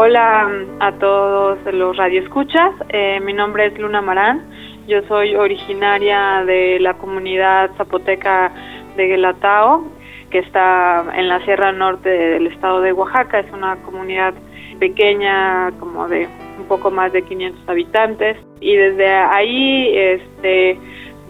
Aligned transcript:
Hola 0.00 0.48
a 0.78 0.92
todos 0.92 1.58
los 1.74 1.96
radioescuchas, 1.96 2.72
eh, 2.90 3.18
mi 3.18 3.32
nombre 3.32 3.66
es 3.66 3.76
Luna 3.80 4.00
Marán, 4.00 4.48
yo 4.86 5.02
soy 5.08 5.34
originaria 5.34 6.44
de 6.46 6.78
la 6.78 6.94
comunidad 6.94 7.72
zapoteca 7.76 8.52
de 8.96 9.08
Guelatao, 9.08 9.88
que 10.30 10.38
está 10.38 11.04
en 11.16 11.26
la 11.26 11.44
Sierra 11.44 11.72
Norte 11.72 12.08
del 12.10 12.46
estado 12.46 12.80
de 12.80 12.92
Oaxaca, 12.92 13.40
es 13.40 13.52
una 13.52 13.74
comunidad 13.82 14.34
pequeña, 14.78 15.72
como 15.80 16.06
de 16.06 16.28
un 16.60 16.66
poco 16.68 16.92
más 16.92 17.12
de 17.12 17.22
500 17.22 17.68
habitantes, 17.68 18.36
y 18.60 18.76
desde 18.76 19.12
ahí 19.12 19.96
este, 19.96 20.78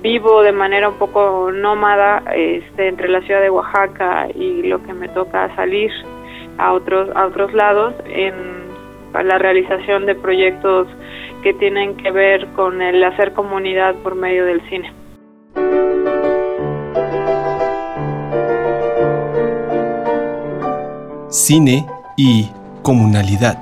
vivo 0.02 0.42
de 0.42 0.52
manera 0.52 0.90
un 0.90 0.98
poco 0.98 1.50
nómada 1.50 2.22
este, 2.34 2.88
entre 2.88 3.08
la 3.08 3.22
ciudad 3.22 3.40
de 3.40 3.48
Oaxaca 3.48 4.28
y 4.34 4.64
lo 4.64 4.82
que 4.82 4.92
me 4.92 5.08
toca 5.08 5.56
salir 5.56 5.90
a 6.58 6.72
otros, 6.74 7.08
a 7.16 7.26
otros 7.26 7.54
lados 7.54 7.94
en 8.04 8.57
la 9.14 9.38
realización 9.38 10.06
de 10.06 10.14
proyectos 10.14 10.86
que 11.42 11.54
tienen 11.54 11.96
que 11.96 12.10
ver 12.10 12.46
con 12.54 12.82
el 12.82 13.02
hacer 13.04 13.32
comunidad 13.32 13.94
por 13.96 14.14
medio 14.14 14.44
del 14.44 14.60
cine. 14.68 14.92
Cine 21.30 21.86
y 22.16 22.48
comunalidad. 22.82 23.58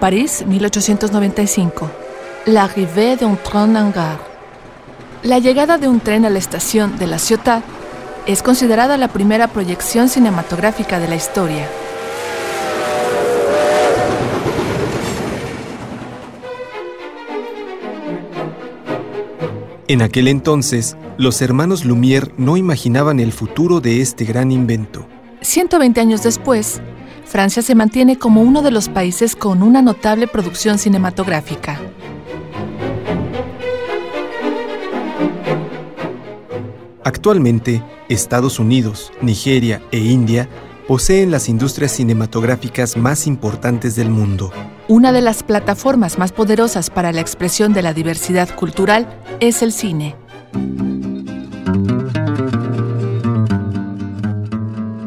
París, 0.00 0.44
1895. 0.46 1.90
L'arrivée 2.46 3.16
d'un 3.16 3.36
train 3.36 3.76
en 3.76 3.92
gare. 3.92 4.18
La 5.22 5.38
llegada 5.38 5.78
de 5.78 5.86
un 5.86 6.00
tren 6.00 6.24
a 6.24 6.30
la 6.30 6.38
estación 6.38 6.98
de 6.98 7.06
la 7.06 7.18
Ciotat 7.18 7.62
es 8.26 8.42
considerada 8.42 8.96
la 8.96 9.08
primera 9.08 9.46
proyección 9.48 10.08
cinematográfica 10.08 10.98
de 10.98 11.08
la 11.08 11.14
historia. 11.14 11.68
En 19.88 20.00
aquel 20.00 20.28
entonces, 20.28 20.96
los 21.18 21.42
hermanos 21.42 21.84
Lumière 21.84 22.32
no 22.36 22.56
imaginaban 22.56 23.18
el 23.18 23.32
futuro 23.32 23.80
de 23.80 24.00
este 24.00 24.24
gran 24.24 24.52
invento. 24.52 25.06
120 25.40 26.00
años 26.00 26.22
después, 26.22 26.80
Francia 27.24 27.62
se 27.62 27.74
mantiene 27.74 28.16
como 28.16 28.42
uno 28.42 28.62
de 28.62 28.70
los 28.70 28.88
países 28.88 29.34
con 29.34 29.62
una 29.62 29.82
notable 29.82 30.28
producción 30.28 30.78
cinematográfica. 30.78 31.80
Actualmente, 37.04 37.82
Estados 38.08 38.60
Unidos, 38.60 39.12
Nigeria 39.20 39.82
e 39.90 39.98
India 39.98 40.48
poseen 40.86 41.30
las 41.30 41.48
industrias 41.48 41.92
cinematográficas 41.92 42.96
más 42.96 43.26
importantes 43.26 43.96
del 43.96 44.10
mundo. 44.10 44.52
Una 44.88 45.12
de 45.12 45.20
las 45.20 45.42
plataformas 45.42 46.18
más 46.18 46.32
poderosas 46.32 46.90
para 46.90 47.12
la 47.12 47.20
expresión 47.20 47.72
de 47.72 47.82
la 47.82 47.94
diversidad 47.94 48.54
cultural 48.54 49.08
es 49.40 49.62
el 49.62 49.72
cine. 49.72 50.16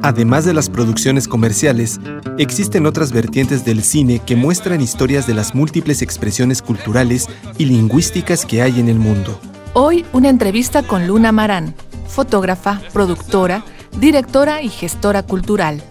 Además 0.02 0.46
de 0.46 0.54
las 0.54 0.70
producciones 0.70 1.28
comerciales, 1.28 2.00
existen 2.38 2.86
otras 2.86 3.12
vertientes 3.12 3.66
del 3.66 3.82
cine 3.82 4.22
que 4.24 4.36
muestran 4.36 4.80
historias 4.80 5.26
de 5.26 5.34
las 5.34 5.56
múltiples 5.56 6.04
expresiones 6.04 6.62
culturales 6.62 7.28
y 7.58 7.66
lingüísticas 7.66 8.46
que 8.46 8.62
hay 8.62 8.80
en 8.80 8.88
el 8.88 9.00
mundo. 9.00 9.40
Hoy 9.74 10.06
una 10.14 10.30
entrevista 10.30 10.84
con 10.84 11.08
Luna 11.08 11.32
Marán, 11.32 11.74
fotógrafa, 12.08 12.82
productora, 12.94 13.66
directora 14.00 14.62
y 14.62 14.70
gestora 14.70 15.24
cultural. 15.24 15.82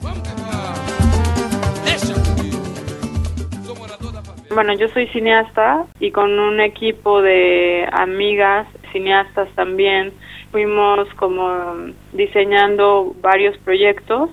Bueno, 4.55 4.73
yo 4.75 4.89
soy 4.89 5.09
cineasta 5.09 5.87
y 5.99 6.13
con 6.13 6.39
un 6.39 6.61
equipo 6.61 7.23
de 7.23 7.89
amigas, 7.91 8.69
cineastas 8.93 9.49
también, 9.57 10.13
fuimos 10.53 11.09
como 11.15 11.75
diseñando 12.13 13.17
varios 13.21 13.59
proyectos 13.59 14.31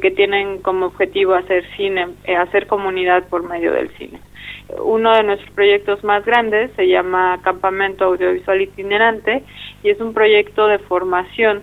que 0.00 0.12
tienen 0.12 0.62
como 0.62 0.86
objetivo 0.86 1.34
hacer 1.34 1.64
cine, 1.76 2.08
eh, 2.24 2.36
hacer 2.36 2.68
comunidad 2.68 3.24
por 3.28 3.42
medio 3.42 3.72
del 3.72 3.88
cine. 3.96 4.20
Uno 4.78 5.14
de 5.16 5.24
nuestros 5.24 5.50
proyectos 5.50 6.04
más 6.04 6.24
grandes 6.24 6.70
se 6.76 6.86
llama 6.86 7.40
Campamento 7.42 8.04
Audiovisual 8.04 8.60
Itinerante 8.60 9.42
y 9.82 9.90
es 9.90 10.00
un 10.00 10.12
proyecto 10.12 10.68
de 10.68 10.78
formación 10.78 11.62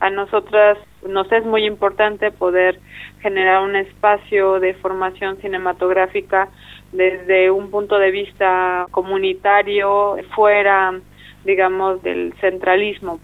a 0.00 0.10
nosotras 0.10 0.78
nos 1.06 1.30
es 1.30 1.44
muy 1.44 1.64
importante 1.66 2.30
poder 2.30 2.80
generar 3.20 3.62
un 3.62 3.76
espacio 3.76 4.58
de 4.58 4.74
formación 4.74 5.36
cinematográfica 5.38 6.48
desde 6.92 7.50
un 7.50 7.70
punto 7.70 7.98
de 7.98 8.10
vista 8.10 8.86
comunitario, 8.90 10.16
fuera, 10.34 10.98
digamos, 11.44 12.02
del 12.02 12.34
centralismo. 12.40 13.20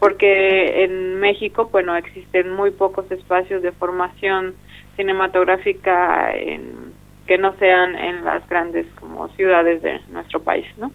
Porque 0.00 0.82
en 0.84 1.20
México, 1.20 1.68
bueno, 1.70 1.96
existen 1.96 2.52
muy 2.52 2.72
pocos 2.72 3.10
espacios 3.10 3.62
de 3.62 3.70
formación 3.70 4.56
cinematográfica 4.96 6.34
en, 6.34 6.92
que 7.26 7.38
no 7.38 7.54
sean 7.58 7.96
en 7.96 8.24
las 8.24 8.46
grandes 8.48 8.86
como 8.98 9.28
ciudades 9.28 9.80
de 9.80 10.00
nuestro 10.10 10.42
país, 10.42 10.66
¿no? 10.76 10.90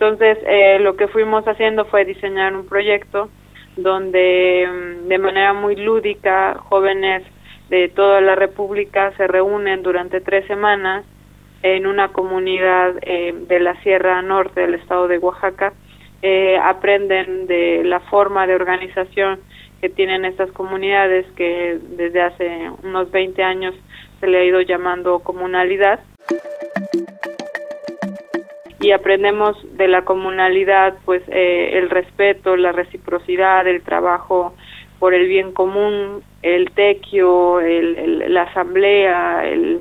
Entonces, 0.00 0.38
eh, 0.46 0.78
lo 0.78 0.94
que 0.94 1.08
fuimos 1.08 1.46
haciendo 1.48 1.84
fue 1.86 2.04
diseñar 2.04 2.54
un 2.54 2.66
proyecto 2.66 3.30
donde 3.76 4.64
mm, 4.64 5.08
de 5.08 5.18
manera 5.18 5.52
muy 5.54 5.74
lúdica 5.74 6.54
jóvenes 6.54 7.24
de 7.68 7.88
toda 7.88 8.20
la 8.20 8.36
República 8.36 9.12
se 9.16 9.26
reúnen 9.26 9.82
durante 9.82 10.20
tres 10.20 10.46
semanas 10.46 11.04
en 11.64 11.88
una 11.88 12.12
comunidad 12.12 12.94
eh, 13.02 13.34
de 13.48 13.58
la 13.58 13.74
Sierra 13.82 14.22
Norte 14.22 14.60
del 14.60 14.74
estado 14.74 15.08
de 15.08 15.18
Oaxaca, 15.18 15.72
eh, 16.22 16.56
aprenden 16.62 17.48
de 17.48 17.82
la 17.82 17.98
forma 17.98 18.46
de 18.46 18.54
organización 18.54 19.40
que 19.80 19.88
tienen 19.88 20.24
estas 20.24 20.52
comunidades 20.52 21.26
que 21.32 21.76
desde 21.96 22.22
hace 22.22 22.70
unos 22.84 23.10
20 23.10 23.42
años 23.42 23.74
se 24.20 24.28
le 24.28 24.38
ha 24.38 24.44
ido 24.44 24.60
llamando 24.60 25.18
comunalidad 25.18 25.98
y 28.80 28.92
aprendemos 28.92 29.56
de 29.76 29.88
la 29.88 30.02
comunalidad 30.02 30.96
pues 31.04 31.22
eh, 31.28 31.78
el 31.78 31.90
respeto, 31.90 32.56
la 32.56 32.72
reciprocidad, 32.72 33.66
el 33.66 33.82
trabajo 33.82 34.54
por 34.98 35.14
el 35.14 35.28
bien 35.28 35.52
común, 35.52 36.22
el 36.42 36.70
tequio, 36.72 37.60
el, 37.60 38.32
la 38.32 38.42
asamblea, 38.42 39.46
el, 39.48 39.80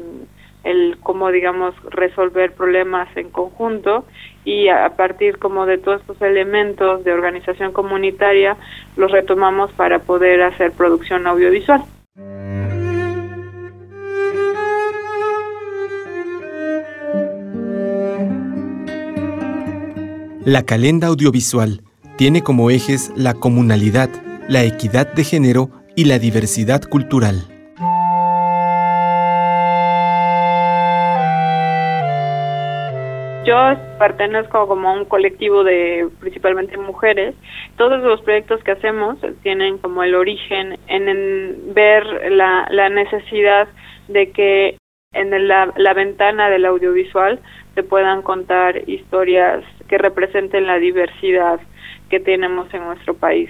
el 0.64 0.98
cómo 1.02 1.32
digamos 1.32 1.76
resolver 1.90 2.54
problemas 2.54 3.08
en 3.16 3.30
conjunto 3.30 4.06
y 4.44 4.68
a 4.68 4.90
partir 4.96 5.38
como 5.38 5.66
de 5.66 5.78
todos 5.78 6.02
estos 6.02 6.22
elementos 6.22 7.04
de 7.04 7.14
organización 7.14 7.72
comunitaria 7.72 8.58
los 8.96 9.12
retomamos 9.12 9.72
para 9.74 10.00
poder 10.00 10.42
hacer 10.42 10.72
producción 10.72 11.26
audiovisual. 11.28 11.84
La 20.48 20.64
calenda 20.64 21.08
audiovisual 21.08 21.82
tiene 22.18 22.42
como 22.42 22.70
ejes 22.72 23.12
la 23.18 23.34
comunalidad, 23.34 24.08
la 24.48 24.64
equidad 24.64 25.14
de 25.14 25.26
género 25.26 25.68
y 25.94 26.06
la 26.06 26.20
diversidad 26.20 26.84
cultural. 26.84 27.36
Yo 33.46 33.58
pertenezco 34.00 34.70
como 34.70 34.88
a 34.88 34.94
un 34.94 35.04
colectivo 35.04 35.66
de 35.66 36.08
principalmente 36.22 36.78
mujeres. 36.78 37.36
Todos 37.76 38.02
los 38.02 38.22
proyectos 38.22 38.64
que 38.64 38.72
hacemos 38.72 39.18
tienen 39.44 39.80
como 39.80 40.02
el 40.04 40.16
origen 40.16 40.80
en, 40.88 41.74
ver 41.74 42.32
la, 42.32 42.88
necesidad 42.88 43.68
de 44.08 44.32
que 44.32 44.78
en 45.14 45.48
la, 45.48 45.74
la 45.76 45.94
ventana 45.94 46.50
del 46.50 46.66
audiovisual 46.66 47.40
se 47.76 47.84
puedan 47.84 48.22
contar 48.22 48.88
historias 48.90 49.64
que 49.88 49.98
representen 49.98 50.68
la 50.68 50.78
diversidad 50.78 51.60
que 52.10 52.20
tenemos 52.20 52.72
en 52.74 52.86
nuestro 52.86 53.14
país. 53.16 53.50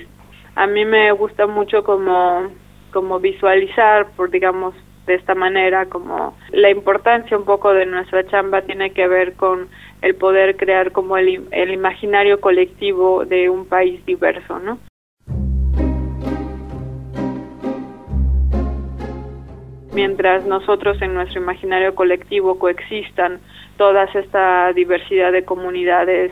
A 0.55 0.65
mí 0.65 0.85
me 0.85 1.11
gusta 1.11 1.45
mucho 1.45 1.83
como, 1.83 2.51
como 2.91 3.19
visualizar, 3.19 4.07
por 4.15 4.31
digamos, 4.31 4.73
de 5.05 5.15
esta 5.15 5.35
manera, 5.35 5.85
como 5.85 6.37
la 6.51 6.69
importancia 6.69 7.37
un 7.37 7.45
poco 7.45 7.73
de 7.73 7.85
nuestra 7.85 8.25
chamba 8.27 8.61
tiene 8.63 8.91
que 8.91 9.07
ver 9.07 9.35
con 9.35 9.69
el 10.01 10.15
poder 10.15 10.57
crear 10.57 10.91
como 10.91 11.17
el, 11.17 11.47
el 11.51 11.71
imaginario 11.71 12.41
colectivo 12.41 13.23
de 13.23 13.49
un 13.49 13.65
país 13.67 14.05
diverso, 14.05 14.59
¿no? 14.59 14.79
Mientras 19.97 20.45
nosotros 20.45 21.01
en 21.01 21.15
nuestro 21.15 21.41
imaginario 21.41 21.95
colectivo 21.95 22.59
coexistan 22.59 23.39
toda 23.77 24.03
esta 24.03 24.71
diversidad 24.73 25.31
de 25.31 25.43
comunidades 25.43 26.31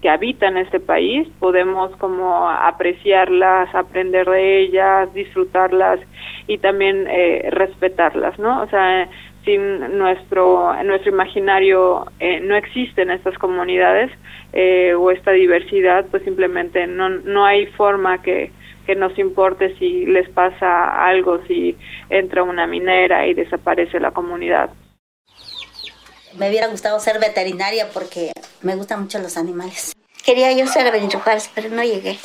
que 0.00 0.08
habitan 0.08 0.56
este 0.56 0.80
país, 0.80 1.28
podemos 1.38 1.94
como 1.96 2.48
apreciarlas, 2.48 3.72
aprender 3.74 4.26
de 4.28 4.60
ellas, 4.62 5.12
disfrutarlas 5.12 6.00
y 6.46 6.56
también 6.56 7.06
eh, 7.06 7.50
respetarlas, 7.50 8.38
¿no? 8.38 8.62
O 8.62 8.66
sea, 8.68 9.06
sin 9.44 9.98
nuestro 9.98 10.72
nuestro 10.82 11.12
imaginario 11.12 12.06
eh, 12.18 12.40
no 12.40 12.56
existen 12.56 13.10
estas 13.10 13.36
comunidades 13.36 14.10
eh, 14.54 14.94
o 14.94 15.10
esta 15.10 15.32
diversidad, 15.32 16.06
pues 16.10 16.22
simplemente 16.22 16.86
no 16.86 17.10
no 17.10 17.44
hay 17.44 17.66
forma 17.66 18.22
que 18.22 18.50
que 18.86 18.94
nos 18.94 19.18
importe 19.18 19.76
si 19.78 20.06
les 20.06 20.28
pasa 20.30 21.06
algo, 21.06 21.40
si 21.46 21.76
entra 22.10 22.42
una 22.42 22.66
minera 22.66 23.26
y 23.26 23.34
desaparece 23.34 24.00
la 24.00 24.10
comunidad. 24.10 24.70
Me 26.38 26.48
hubiera 26.48 26.68
gustado 26.68 26.98
ser 26.98 27.18
veterinaria 27.20 27.88
porque 27.92 28.32
me 28.62 28.74
gustan 28.76 29.02
mucho 29.02 29.18
los 29.18 29.36
animales. 29.36 29.92
Quería 30.24 30.52
yo 30.52 30.66
ser 30.66 30.90
Benjuárez, 30.92 31.50
pero 31.54 31.68
no 31.68 31.82
llegué. 31.82 32.18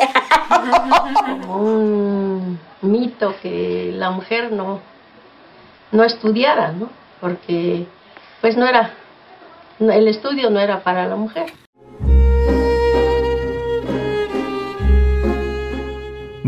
Un 1.47 2.59
mito 2.81 3.35
que 3.41 3.91
la 3.93 4.11
mujer 4.11 4.51
no, 4.51 4.81
no 5.91 6.03
estudiara, 6.03 6.71
¿no? 6.71 6.89
Porque 7.19 7.85
pues 8.41 8.55
no 8.55 8.67
era, 8.67 8.93
el 9.79 10.07
estudio 10.07 10.49
no 10.49 10.59
era 10.59 10.81
para 10.81 11.07
la 11.07 11.15
mujer. 11.15 11.47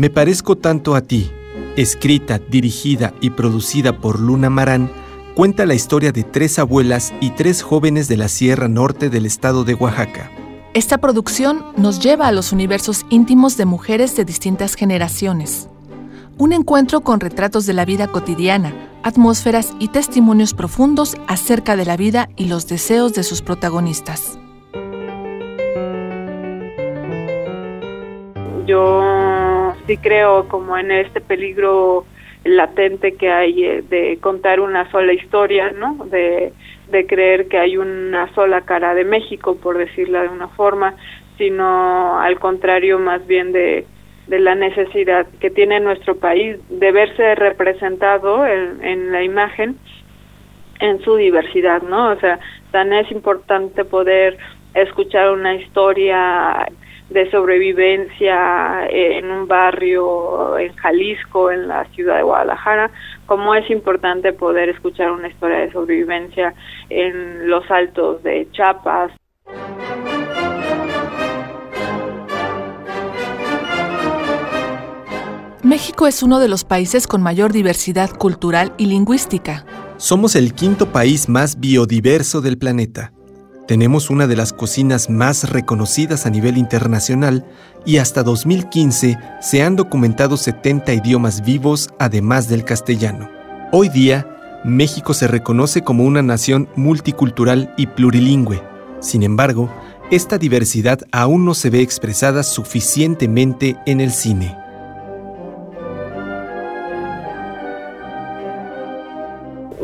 Me 0.00 0.08
parezco 0.08 0.56
tanto 0.56 0.94
a 0.94 1.02
ti, 1.02 1.30
escrita, 1.76 2.38
dirigida 2.38 3.12
y 3.20 3.28
producida 3.28 3.98
por 3.98 4.18
Luna 4.18 4.48
Marán, 4.48 4.90
cuenta 5.34 5.66
la 5.66 5.74
historia 5.74 6.10
de 6.10 6.22
tres 6.22 6.58
abuelas 6.58 7.12
y 7.20 7.32
tres 7.32 7.62
jóvenes 7.62 8.08
de 8.08 8.16
la 8.16 8.28
Sierra 8.28 8.66
Norte 8.66 9.10
del 9.10 9.26
estado 9.26 9.62
de 9.62 9.74
Oaxaca. 9.74 10.30
Esta 10.72 10.96
producción 10.96 11.66
nos 11.76 12.00
lleva 12.00 12.28
a 12.28 12.32
los 12.32 12.50
universos 12.50 13.04
íntimos 13.10 13.58
de 13.58 13.66
mujeres 13.66 14.16
de 14.16 14.24
distintas 14.24 14.74
generaciones. 14.74 15.68
Un 16.38 16.54
encuentro 16.54 17.02
con 17.02 17.20
retratos 17.20 17.66
de 17.66 17.74
la 17.74 17.84
vida 17.84 18.06
cotidiana, 18.06 18.72
atmósferas 19.02 19.74
y 19.80 19.88
testimonios 19.88 20.54
profundos 20.54 21.14
acerca 21.26 21.76
de 21.76 21.84
la 21.84 21.98
vida 21.98 22.30
y 22.36 22.46
los 22.46 22.66
deseos 22.66 23.12
de 23.12 23.22
sus 23.22 23.42
protagonistas. 23.42 24.38
Yo 28.66 29.29
sí 29.90 29.96
creo 29.96 30.46
como 30.46 30.78
en 30.78 30.92
este 30.92 31.20
peligro 31.20 32.04
latente 32.44 33.16
que 33.16 33.28
hay 33.28 33.64
eh, 33.64 33.82
de 33.82 34.18
contar 34.20 34.60
una 34.60 34.88
sola 34.92 35.12
historia, 35.12 35.72
¿no? 35.72 36.06
De, 36.06 36.52
creer 37.08 37.48
que 37.48 37.58
hay 37.58 37.76
una 37.76 38.32
sola 38.34 38.60
cara 38.60 38.94
de 38.94 39.04
México, 39.04 39.56
por 39.56 39.78
decirla 39.78 40.22
de 40.22 40.28
una 40.28 40.48
forma, 40.48 40.94
sino 41.38 42.20
al 42.20 42.38
contrario 42.38 42.98
más 42.98 43.24
bien 43.26 43.52
de, 43.52 43.84
de 44.28 44.38
la 44.38 44.54
necesidad 44.54 45.26
que 45.40 45.50
tiene 45.50 45.80
nuestro 45.80 46.16
país 46.16 46.56
de 46.68 46.92
verse 46.92 47.34
representado 47.36 48.46
en, 48.46 48.84
en 48.84 49.12
la 49.12 49.22
imagen 49.22 49.76
en 50.80 51.00
su 51.02 51.16
diversidad, 51.16 51.82
¿no? 51.82 52.10
O 52.10 52.16
sea, 52.20 52.38
tan 52.70 52.92
es 52.92 53.10
importante 53.10 53.84
poder 53.84 54.38
escuchar 54.74 55.30
una 55.30 55.54
historia 55.54 56.66
de 57.10 57.30
sobrevivencia 57.30 58.86
en 58.88 59.30
un 59.30 59.48
barrio 59.48 60.58
en 60.58 60.74
Jalisco, 60.76 61.50
en 61.50 61.68
la 61.68 61.84
ciudad 61.86 62.16
de 62.16 62.22
Guadalajara, 62.22 62.90
como 63.26 63.54
es 63.54 63.68
importante 63.70 64.32
poder 64.32 64.68
escuchar 64.68 65.10
una 65.10 65.28
historia 65.28 65.58
de 65.58 65.72
sobrevivencia 65.72 66.54
en 66.88 67.48
los 67.48 67.68
altos 67.70 68.22
de 68.22 68.48
Chiapas. 68.52 69.12
México 75.62 76.06
es 76.06 76.22
uno 76.22 76.40
de 76.40 76.48
los 76.48 76.64
países 76.64 77.06
con 77.06 77.22
mayor 77.22 77.52
diversidad 77.52 78.10
cultural 78.10 78.72
y 78.78 78.86
lingüística. 78.86 79.66
Somos 79.98 80.34
el 80.34 80.54
quinto 80.54 80.86
país 80.86 81.28
más 81.28 81.60
biodiverso 81.60 82.40
del 82.40 82.56
planeta. 82.56 83.12
Tenemos 83.66 84.10
una 84.10 84.26
de 84.26 84.36
las 84.36 84.52
cocinas 84.52 85.08
más 85.10 85.50
reconocidas 85.50 86.26
a 86.26 86.30
nivel 86.30 86.58
internacional 86.58 87.46
y 87.84 87.98
hasta 87.98 88.22
2015 88.22 89.18
se 89.40 89.62
han 89.62 89.76
documentado 89.76 90.36
70 90.36 90.92
idiomas 90.94 91.44
vivos 91.44 91.90
además 91.98 92.48
del 92.48 92.64
castellano. 92.64 93.30
Hoy 93.72 93.88
día, 93.88 94.26
México 94.64 95.14
se 95.14 95.28
reconoce 95.28 95.82
como 95.82 96.04
una 96.04 96.22
nación 96.22 96.68
multicultural 96.76 97.72
y 97.76 97.86
plurilingüe. 97.86 98.62
Sin 99.00 99.22
embargo, 99.22 99.72
esta 100.10 100.38
diversidad 100.38 100.98
aún 101.12 101.44
no 101.44 101.54
se 101.54 101.70
ve 101.70 101.80
expresada 101.80 102.42
suficientemente 102.42 103.76
en 103.86 104.00
el 104.00 104.10
cine. 104.10 104.59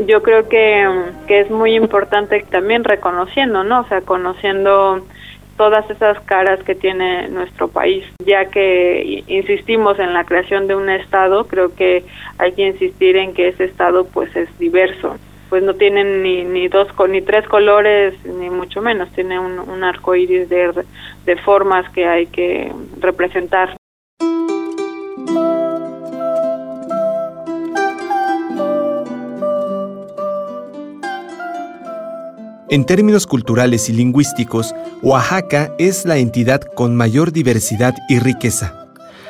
Yo 0.06 0.22
creo 0.22 0.48
que, 0.48 0.86
que 1.26 1.40
es 1.40 1.50
muy 1.50 1.74
importante 1.74 2.44
también 2.50 2.84
reconociendo, 2.84 3.64
¿no? 3.64 3.80
O 3.80 3.88
sea, 3.88 4.00
conociendo 4.00 5.02
todas 5.56 5.88
esas 5.90 6.20
caras 6.20 6.62
que 6.62 6.74
tiene 6.74 7.28
nuestro 7.28 7.68
país, 7.68 8.04
ya 8.24 8.46
que 8.46 9.24
insistimos 9.26 9.98
en 9.98 10.12
la 10.12 10.24
creación 10.24 10.66
de 10.66 10.76
un 10.76 10.90
estado, 10.90 11.46
creo 11.46 11.74
que 11.74 12.04
hay 12.38 12.52
que 12.52 12.66
insistir 12.68 13.16
en 13.16 13.32
que 13.32 13.48
ese 13.48 13.64
estado 13.64 14.06
pues 14.06 14.34
es 14.36 14.48
diverso, 14.58 15.16
pues 15.48 15.62
no 15.62 15.74
tiene 15.74 16.04
ni, 16.04 16.44
ni 16.44 16.68
dos 16.68 16.88
ni 17.08 17.22
tres 17.22 17.46
colores 17.48 18.14
ni 18.26 18.50
mucho 18.50 18.82
menos, 18.82 19.10
tiene 19.12 19.38
un, 19.38 19.58
un 19.58 19.84
arco 19.84 20.14
iris 20.14 20.48
de, 20.48 20.84
de 21.24 21.36
formas 21.36 21.88
que 21.90 22.06
hay 22.06 22.26
que 22.26 22.70
representar. 23.00 23.76
En 32.68 32.84
términos 32.84 33.28
culturales 33.28 33.88
y 33.88 33.92
lingüísticos, 33.92 34.74
Oaxaca 35.00 35.72
es 35.78 36.04
la 36.04 36.16
entidad 36.16 36.62
con 36.62 36.96
mayor 36.96 37.30
diversidad 37.30 37.94
y 38.08 38.18
riqueza. 38.18 38.88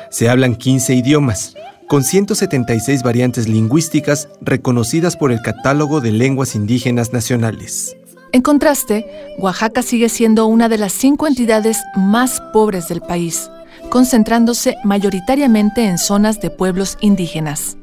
Se 0.09 0.27
hablan 0.27 0.55
15 0.55 0.95
idiomas, 0.95 1.55
con 1.87 2.03
176 2.03 3.03
variantes 3.03 3.47
lingüísticas 3.47 4.27
reconocidas 4.41 5.15
por 5.15 5.31
el 5.31 5.41
Catálogo 5.43 6.01
de 6.01 6.13
Lenguas 6.13 6.55
Indígenas 6.55 7.13
Nacionales. 7.13 7.95
En 8.31 8.41
contraste, 8.41 9.05
Oaxaca 9.37 9.83
sigue 9.83 10.09
siendo 10.09 10.47
una 10.47 10.67
de 10.67 10.79
las 10.79 10.93
cinco 10.93 11.27
entidades 11.27 11.77
más 11.95 12.41
pobres 12.51 12.87
del 12.87 13.01
país, 13.01 13.51
concentrándose 13.91 14.77
mayoritariamente 14.83 15.85
en 15.85 15.99
zonas 15.99 16.41
de 16.41 16.49
pueblos 16.49 16.97
indígenas. 17.01 17.77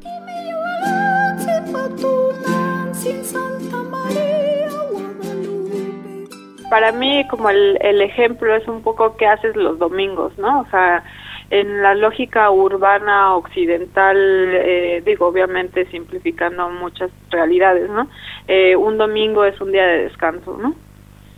Para 6.74 6.90
mí 6.90 7.24
como 7.28 7.50
el, 7.50 7.78
el 7.82 8.00
ejemplo 8.00 8.52
es 8.52 8.66
un 8.66 8.82
poco 8.82 9.16
qué 9.16 9.28
haces 9.28 9.54
los 9.54 9.78
domingos, 9.78 10.36
¿no? 10.38 10.62
O 10.62 10.66
sea, 10.70 11.04
en 11.50 11.82
la 11.82 11.94
lógica 11.94 12.50
urbana 12.50 13.36
occidental, 13.36 14.16
eh, 14.18 15.00
digo, 15.06 15.28
obviamente 15.28 15.86
simplificando 15.92 16.68
muchas 16.70 17.12
realidades, 17.30 17.88
¿no? 17.90 18.08
Eh, 18.48 18.74
un 18.74 18.98
domingo 18.98 19.44
es 19.44 19.60
un 19.60 19.70
día 19.70 19.86
de 19.86 20.02
descanso, 20.02 20.58
¿no? 20.60 20.74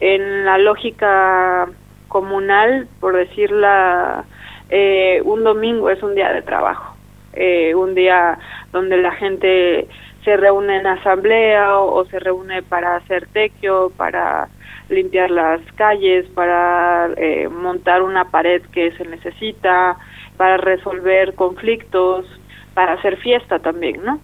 En 0.00 0.46
la 0.46 0.56
lógica 0.56 1.68
comunal, 2.08 2.88
por 2.98 3.14
decirla, 3.14 4.24
eh, 4.70 5.20
un 5.22 5.44
domingo 5.44 5.90
es 5.90 6.02
un 6.02 6.14
día 6.14 6.32
de 6.32 6.40
trabajo, 6.40 6.96
eh, 7.34 7.74
un 7.74 7.94
día 7.94 8.38
donde 8.72 8.96
la 8.96 9.12
gente 9.12 9.86
se 10.24 10.34
reúne 10.38 10.78
en 10.78 10.86
asamblea 10.86 11.78
o, 11.78 11.94
o 11.94 12.06
se 12.06 12.20
reúne 12.20 12.62
para 12.62 12.96
hacer 12.96 13.26
tequio, 13.34 13.92
para 13.98 14.48
limpiar 14.88 15.30
las 15.30 15.60
calles, 15.72 16.26
para 16.34 17.10
eh, 17.16 17.48
montar 17.48 18.02
una 18.02 18.30
pared 18.30 18.62
que 18.72 18.92
se 18.92 19.04
necesita, 19.04 19.96
para 20.36 20.56
resolver 20.58 21.34
conflictos, 21.34 22.26
para 22.74 22.92
hacer 22.94 23.16
fiesta 23.18 23.58
también, 23.58 24.04
¿no? 24.04 24.20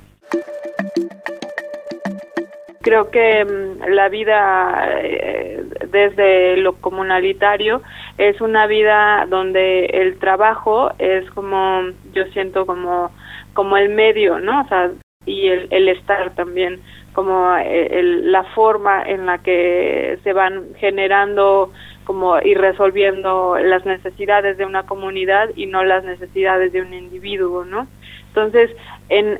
Creo 2.82 3.10
que 3.10 3.44
mm, 3.44 3.90
la 3.90 4.08
vida 4.08 4.88
eh, 5.00 5.64
desde 5.88 6.56
lo 6.58 6.74
comunalitario 6.74 7.82
es 8.18 8.40
una 8.40 8.66
vida 8.66 9.26
donde 9.28 9.86
el 9.86 10.18
trabajo 10.18 10.92
es 10.98 11.30
como, 11.30 11.82
yo 12.12 12.24
siento 12.32 12.66
como, 12.66 13.10
como 13.54 13.76
el 13.76 13.88
medio, 13.90 14.38
¿no? 14.38 14.62
O 14.62 14.68
sea, 14.68 14.90
y 15.24 15.48
el, 15.48 15.68
el 15.70 15.88
estar 15.88 16.34
también 16.34 16.80
como 17.12 17.56
eh, 17.56 18.02
la 18.02 18.44
forma 18.54 19.02
en 19.02 19.26
la 19.26 19.38
que 19.38 20.18
se 20.22 20.32
van 20.32 20.74
generando 20.76 21.72
como 22.04 22.40
y 22.40 22.54
resolviendo 22.54 23.56
las 23.58 23.84
necesidades 23.86 24.56
de 24.56 24.64
una 24.64 24.84
comunidad 24.84 25.50
y 25.54 25.66
no 25.66 25.84
las 25.84 26.04
necesidades 26.04 26.72
de 26.72 26.82
un 26.82 26.92
individuo, 26.92 27.64
¿no? 27.64 27.86
Entonces, 28.34 28.70
en 29.10 29.38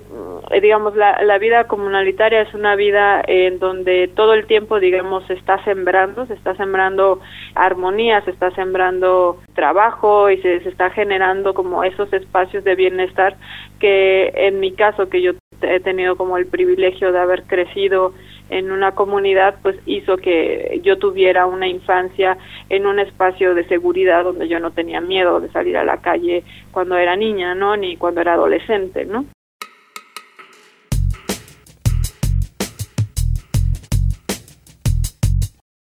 digamos 0.60 0.94
la, 0.94 1.22
la 1.22 1.38
vida 1.38 1.64
comunalitaria 1.64 2.42
es 2.42 2.52
una 2.52 2.76
vida 2.76 3.22
en 3.26 3.58
donde 3.58 4.08
todo 4.08 4.34
el 4.34 4.46
tiempo, 4.46 4.78
digamos, 4.80 5.26
se 5.26 5.32
está 5.32 5.64
sembrando, 5.64 6.26
se 6.26 6.34
está 6.34 6.54
sembrando 6.56 7.20
armonía, 7.54 8.20
se 8.22 8.32
está 8.32 8.50
sembrando 8.50 9.38
trabajo 9.54 10.28
y 10.28 10.36
se, 10.42 10.60
se 10.60 10.68
está 10.68 10.90
generando 10.90 11.54
como 11.54 11.84
esos 11.84 12.12
espacios 12.12 12.64
de 12.64 12.74
bienestar 12.74 13.36
que 13.80 14.30
en 14.34 14.60
mi 14.60 14.72
caso 14.72 15.08
que 15.08 15.22
yo 15.22 15.32
he 15.62 15.80
tenido 15.80 16.16
como 16.16 16.36
el 16.36 16.46
privilegio 16.46 17.10
de 17.12 17.18
haber 17.18 17.44
crecido 17.44 18.12
en 18.50 18.70
una 18.70 18.92
comunidad, 18.92 19.56
pues 19.62 19.76
hizo 19.86 20.16
que 20.16 20.80
yo 20.82 20.98
tuviera 20.98 21.46
una 21.46 21.66
infancia 21.66 22.36
en 22.68 22.86
un 22.86 22.98
espacio 22.98 23.54
de 23.54 23.66
seguridad 23.66 24.24
donde 24.24 24.48
yo 24.48 24.60
no 24.60 24.72
tenía 24.72 25.00
miedo 25.00 25.40
de 25.40 25.50
salir 25.50 25.76
a 25.76 25.84
la 25.84 25.98
calle 25.98 26.44
cuando 26.70 26.96
era 26.96 27.16
niña, 27.16 27.54
¿no? 27.54 27.76
Ni 27.76 27.96
cuando 27.96 28.20
era 28.20 28.34
adolescente, 28.34 29.04
¿no? 29.04 29.24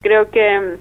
Creo 0.01 0.31
que 0.31 0.77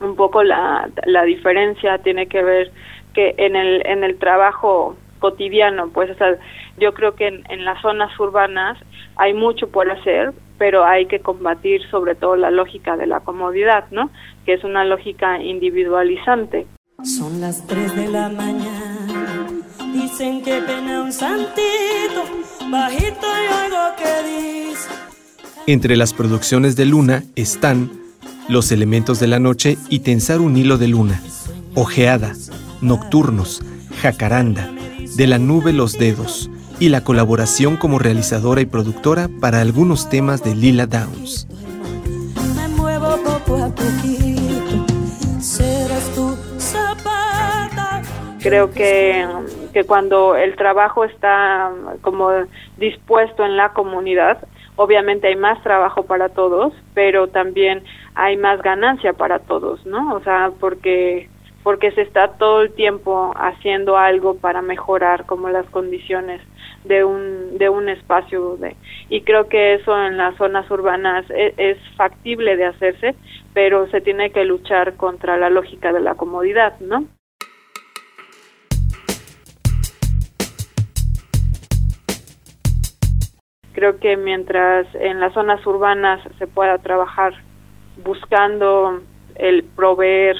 un 0.00 0.16
poco 0.16 0.42
la, 0.42 0.90
la 1.06 1.24
diferencia 1.24 1.98
tiene 1.98 2.26
que 2.26 2.42
ver 2.42 2.72
que 3.14 3.34
en 3.38 3.56
el, 3.56 3.86
en 3.86 4.04
el 4.04 4.18
trabajo 4.18 4.96
cotidiano, 5.18 5.90
pues 5.90 6.10
o 6.10 6.14
sea, 6.14 6.36
yo 6.78 6.94
creo 6.94 7.14
que 7.14 7.28
en, 7.28 7.44
en 7.48 7.64
las 7.64 7.80
zonas 7.82 8.18
urbanas 8.18 8.78
hay 9.16 9.34
mucho 9.34 9.68
por 9.70 9.90
hacer, 9.90 10.32
pero 10.60 10.84
hay 10.84 11.06
que 11.06 11.20
combatir 11.20 11.80
sobre 11.90 12.14
todo 12.14 12.36
la 12.36 12.50
lógica 12.50 12.98
de 12.98 13.06
la 13.06 13.20
comodidad, 13.20 13.86
¿no? 13.90 14.10
Que 14.44 14.52
es 14.52 14.62
una 14.62 14.84
lógica 14.84 15.42
individualizante. 15.42 16.66
Son 17.02 17.40
las 17.40 17.66
3 17.66 17.96
de 17.96 18.08
la 18.08 18.28
mañana, 18.28 19.46
dicen 19.94 20.42
que 20.42 20.60
pena 20.60 21.02
un 21.02 21.12
santito, 21.14 22.24
bajito 22.70 23.26
y 23.26 23.52
algo 23.54 23.96
que 23.96 24.68
dice. 24.68 24.90
Entre 25.66 25.96
las 25.96 26.12
producciones 26.12 26.76
de 26.76 26.84
Luna 26.84 27.22
están 27.36 27.90
Los 28.46 28.70
elementos 28.70 29.18
de 29.18 29.28
la 29.28 29.38
noche 29.38 29.78
y 29.88 30.00
Tensar 30.00 30.42
un 30.42 30.58
hilo 30.58 30.76
de 30.76 30.88
luna, 30.88 31.22
Ojeada, 31.74 32.34
Nocturnos, 32.82 33.62
Jacaranda, 34.02 34.70
De 35.16 35.26
la 35.26 35.38
nube 35.38 35.72
los 35.72 35.96
dedos, 35.96 36.50
y 36.80 36.88
la 36.88 37.04
colaboración 37.04 37.76
como 37.76 37.98
realizadora 37.98 38.62
y 38.62 38.66
productora 38.66 39.28
para 39.40 39.60
algunos 39.60 40.08
temas 40.08 40.42
de 40.42 40.54
Lila 40.54 40.86
Downs. 40.86 41.46
Me 42.56 42.68
muevo 42.68 43.16
poco 43.22 43.62
a 43.62 43.68
poquito, 43.68 44.86
serás 45.40 46.10
tu 46.14 46.34
zapata. 46.58 48.00
Creo 48.40 48.70
que, 48.70 49.28
que 49.74 49.84
cuando 49.84 50.34
el 50.34 50.56
trabajo 50.56 51.04
está 51.04 51.70
como 52.00 52.30
dispuesto 52.78 53.44
en 53.44 53.58
la 53.58 53.74
comunidad, 53.74 54.38
obviamente 54.76 55.28
hay 55.28 55.36
más 55.36 55.62
trabajo 55.62 56.04
para 56.04 56.30
todos, 56.30 56.72
pero 56.94 57.28
también 57.28 57.84
hay 58.14 58.38
más 58.38 58.62
ganancia 58.62 59.12
para 59.12 59.38
todos, 59.38 59.84
¿no? 59.84 60.14
O 60.14 60.22
sea, 60.22 60.50
porque 60.58 61.28
porque 61.62 61.90
se 61.92 62.00
está 62.00 62.28
todo 62.28 62.62
el 62.62 62.72
tiempo 62.72 63.34
haciendo 63.36 63.98
algo 63.98 64.36
para 64.36 64.62
mejorar 64.62 65.26
como 65.26 65.50
las 65.50 65.66
condiciones 65.66 66.40
de 66.84 67.04
un 67.04 67.58
de 67.58 67.68
un 67.68 67.88
espacio 67.88 68.56
de 68.56 68.76
y 69.08 69.20
creo 69.22 69.48
que 69.48 69.74
eso 69.74 69.96
en 69.98 70.16
las 70.16 70.36
zonas 70.36 70.70
urbanas 70.70 71.26
es, 71.30 71.52
es, 71.58 71.78
factible 71.96 72.56
de 72.56 72.66
hacerse 72.66 73.14
pero 73.52 73.86
se 73.88 74.00
tiene 74.00 74.30
que 74.30 74.44
luchar 74.44 74.96
contra 74.96 75.36
la 75.36 75.50
lógica 75.50 75.92
de 75.92 76.00
la 76.00 76.14
comodidad 76.14 76.78
no 76.80 77.04
creo 83.74 83.98
que 83.98 84.16
mientras 84.16 84.86
en 84.94 85.20
las 85.20 85.34
zonas 85.34 85.64
urbanas 85.66 86.20
se 86.38 86.46
pueda 86.46 86.78
trabajar 86.78 87.34
buscando 88.02 89.00
el 89.34 89.64
proveer 89.64 90.36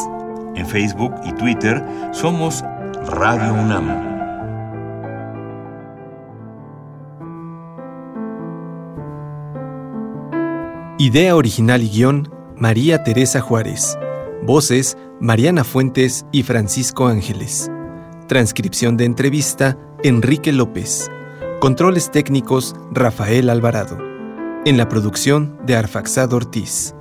En 0.54 0.66
Facebook 0.66 1.14
y 1.24 1.32
Twitter 1.32 1.82
somos 2.12 2.62
Radio 3.06 3.54
UNAM. 3.54 4.11
Idea 10.98 11.34
original 11.36 11.82
y 11.82 11.88
guion, 11.88 12.30
María 12.54 13.02
Teresa 13.02 13.40
Juárez. 13.40 13.98
Voces, 14.42 14.98
Mariana 15.20 15.64
Fuentes 15.64 16.26
y 16.32 16.42
Francisco 16.42 17.06
Ángeles. 17.06 17.70
Transcripción 18.28 18.98
de 18.98 19.06
entrevista, 19.06 19.78
Enrique 20.04 20.52
López. 20.52 21.10
Controles 21.60 22.10
técnicos, 22.10 22.76
Rafael 22.90 23.48
Alvarado. 23.48 23.96
En 24.66 24.76
la 24.76 24.88
producción 24.90 25.58
de 25.64 25.76
Arfaxado 25.76 26.36
Ortiz. 26.36 26.94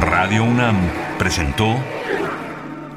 Radio 0.00 0.42
UNAM 0.42 0.76
presentó 1.18 1.76